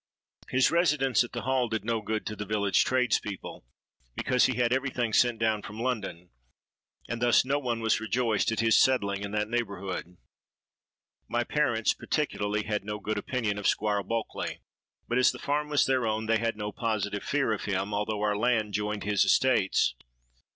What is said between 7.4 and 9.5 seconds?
no one was rejoiced at his settling in that